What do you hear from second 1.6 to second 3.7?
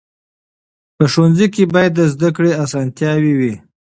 باید د زده کړې اسانتیاوې وي.